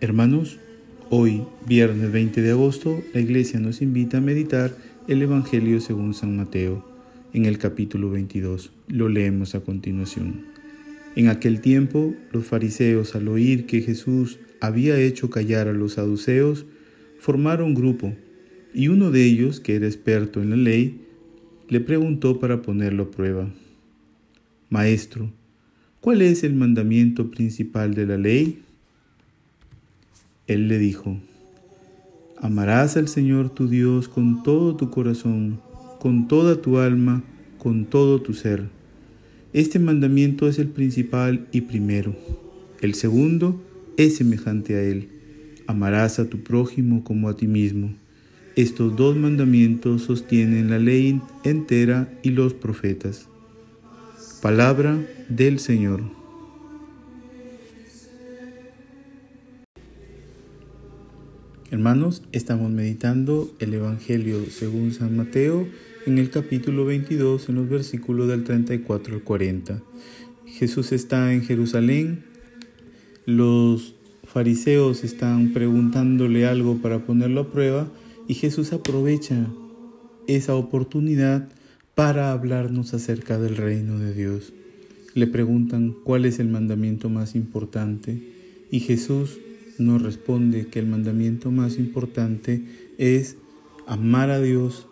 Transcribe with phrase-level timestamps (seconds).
[0.00, 0.58] Hermanos,
[1.10, 4.76] hoy, viernes 20 de agosto, la iglesia nos invita a meditar
[5.08, 6.88] el Evangelio según San Mateo,
[7.32, 8.70] en el capítulo 22.
[8.86, 10.44] Lo leemos a continuación.
[11.16, 16.64] En aquel tiempo, los fariseos, al oír que Jesús había hecho callar a los saduceos,
[17.18, 18.14] formaron grupo,
[18.72, 21.00] y uno de ellos, que era experto en la ley,
[21.68, 23.50] le preguntó para ponerlo a prueba.
[24.70, 25.32] Maestro,
[26.00, 28.60] ¿cuál es el mandamiento principal de la ley?
[30.48, 31.18] Él le dijo,
[32.40, 35.60] Amarás al Señor tu Dios con todo tu corazón,
[36.00, 37.22] con toda tu alma,
[37.58, 38.68] con todo tu ser.
[39.52, 42.16] Este mandamiento es el principal y primero.
[42.80, 43.60] El segundo
[43.96, 45.08] es semejante a él.
[45.66, 47.92] Amarás a tu prójimo como a ti mismo.
[48.56, 53.28] Estos dos mandamientos sostienen la ley entera y los profetas.
[54.40, 56.17] Palabra del Señor.
[61.70, 65.68] Hermanos, estamos meditando el Evangelio según San Mateo
[66.06, 69.82] en el capítulo 22, en los versículos del 34 al 40.
[70.46, 72.24] Jesús está en Jerusalén,
[73.26, 73.94] los
[74.24, 77.92] fariseos están preguntándole algo para ponerlo a prueba
[78.26, 79.46] y Jesús aprovecha
[80.26, 81.50] esa oportunidad
[81.94, 84.54] para hablarnos acerca del reino de Dios.
[85.12, 88.22] Le preguntan cuál es el mandamiento más importante
[88.70, 89.38] y Jesús
[89.78, 92.64] nos responde que el mandamiento más importante
[92.98, 93.36] es
[93.86, 94.86] amar a Dios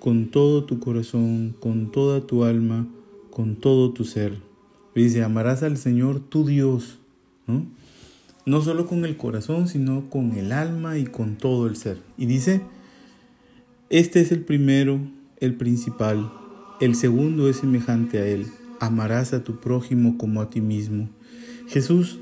[0.00, 2.86] con todo tu corazón, con toda tu alma,
[3.30, 4.38] con todo tu ser.
[4.94, 6.98] Dice, amarás al Señor tu Dios,
[7.46, 7.64] ¿no?
[8.46, 11.98] No solo con el corazón, sino con el alma y con todo el ser.
[12.18, 12.60] Y dice,
[13.88, 15.00] este es el primero,
[15.40, 16.30] el principal.
[16.80, 18.46] El segundo es semejante a él.
[18.80, 21.08] Amarás a tu prójimo como a ti mismo.
[21.68, 22.18] Jesús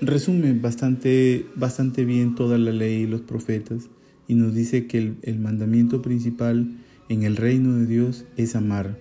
[0.00, 3.88] resume bastante, bastante bien toda la ley y los profetas
[4.26, 6.68] y nos dice que el, el mandamiento principal
[7.08, 8.98] en el reino de Dios es amar.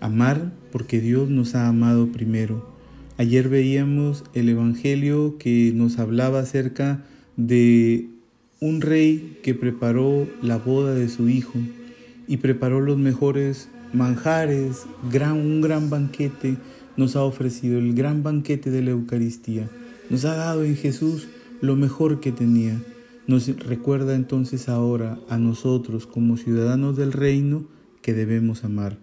[0.00, 2.74] Amar porque Dios nos ha amado primero.
[3.16, 7.04] Ayer veíamos el Evangelio que nos hablaba acerca
[7.36, 8.08] de
[8.60, 11.58] un rey que preparó la boda de su hijo
[12.28, 16.56] y preparó los mejores manjares, gran, un gran banquete,
[16.96, 19.68] nos ha ofrecido el gran banquete de la Eucaristía.
[20.10, 21.28] Nos ha dado en Jesús
[21.60, 22.82] lo mejor que tenía.
[23.28, 27.64] Nos recuerda entonces ahora a nosotros como ciudadanos del reino
[28.02, 28.98] que debemos amar.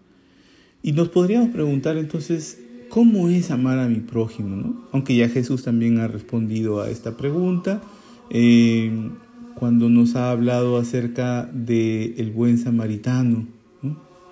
[0.83, 2.59] Y nos podríamos preguntar entonces,
[2.89, 4.85] ¿cómo es amar a mi prójimo?
[4.91, 7.81] Aunque ya Jesús también ha respondido a esta pregunta
[8.29, 8.91] eh,
[9.55, 13.47] cuando nos ha hablado acerca del el buen samaritano.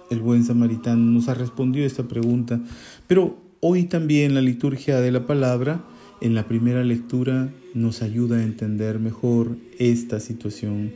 [0.09, 2.59] El buen samaritano nos ha respondido a esta pregunta.
[3.07, 5.81] Pero hoy también la liturgia de la palabra
[6.21, 10.91] en la primera lectura nos ayuda a entender mejor esta situación.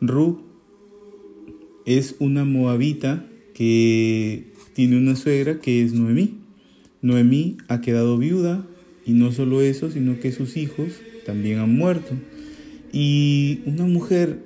[0.00, 0.42] Ru
[1.86, 6.38] es una moabita que tiene una suegra que es Noemí.
[7.02, 8.66] Noemí ha quedado viuda
[9.06, 10.88] y no solo eso, sino que sus hijos
[11.24, 12.14] también han muerto.
[12.92, 14.42] Y una mujer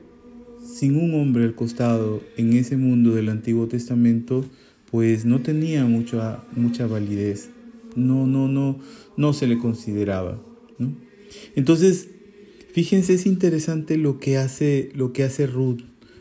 [0.64, 4.44] sin un hombre al costado en ese mundo del Antiguo Testamento,
[4.90, 7.50] pues no tenía mucha, mucha validez
[7.98, 8.78] no, no, no,
[9.16, 10.40] no se le consideraba.
[11.54, 12.08] Entonces,
[12.72, 15.80] fíjense, es interesante lo que hace, lo que hace Ruth.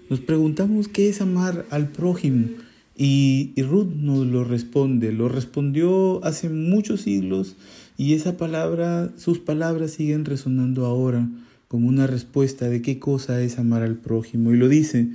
[0.10, 2.48] Nos preguntamos qué es amar al prójimo.
[2.96, 7.56] Y, y, Ruth nos lo responde, lo respondió hace muchos siglos
[7.96, 11.30] y esa palabra, sus palabras siguen resonando ahora
[11.68, 14.54] como una respuesta de qué cosa es amar al prójimo.
[14.54, 15.10] Y lo dice,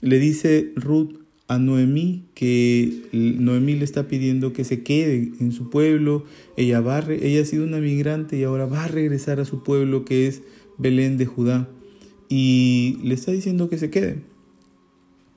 [0.00, 5.70] le dice Ruth a Noemí que Noemí le está pidiendo que se quede en su
[5.70, 6.24] pueblo.
[6.56, 10.04] Ella, va, ella ha sido una migrante y ahora va a regresar a su pueblo
[10.04, 10.42] que es
[10.78, 11.68] Belén de Judá.
[12.28, 14.22] Y le está diciendo que se quede.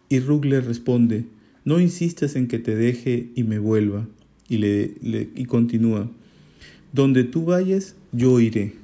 [0.10, 1.26] Y Ruth le responde,
[1.66, 4.08] no insistas en que te deje y me vuelva.
[4.50, 6.10] Y, le, y continúa,
[6.94, 8.76] donde tú vayas, yo iré.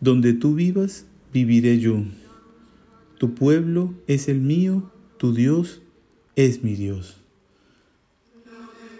[0.00, 1.04] Donde tú vivas,
[1.34, 2.02] viviré yo.
[3.18, 5.82] Tu pueblo es el mío, tu Dios
[6.46, 7.16] es mi Dios.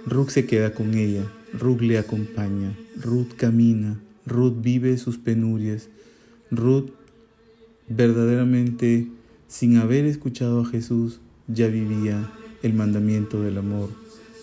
[0.04, 1.24] Ruth se queda con ella,
[1.58, 5.88] Ruth le acompaña, Ruth camina, Ruth vive sus penurias,
[6.50, 6.90] Ruth
[7.88, 9.08] verdaderamente
[9.48, 12.30] sin haber escuchado a Jesús ya vivía
[12.62, 13.88] el mandamiento del amor,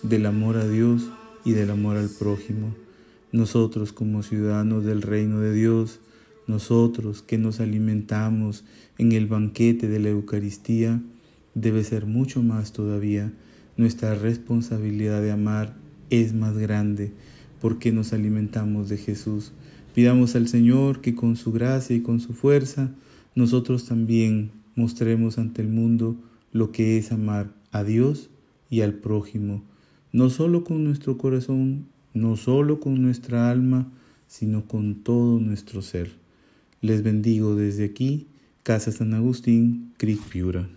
[0.01, 1.03] del amor a Dios
[1.45, 2.75] y del amor al prójimo.
[3.31, 5.99] Nosotros como ciudadanos del reino de Dios,
[6.47, 8.63] nosotros que nos alimentamos
[8.97, 10.99] en el banquete de la Eucaristía,
[11.59, 13.33] debe ser mucho más todavía.
[13.75, 15.75] Nuestra responsabilidad de amar
[16.09, 17.11] es más grande
[17.59, 19.51] porque nos alimentamos de Jesús,
[19.97, 22.91] Pidamos al Señor que con su gracia y con su fuerza
[23.33, 26.15] nosotros también mostremos ante el mundo
[26.53, 28.29] lo que es amar a Dios
[28.69, 29.63] y al prójimo,
[30.11, 33.91] no solo con nuestro corazón, no solo con nuestra alma,
[34.27, 36.11] sino con todo nuestro ser.
[36.79, 38.27] Les bendigo desde aquí,
[38.61, 40.69] Casa San Agustín, Creek Piura.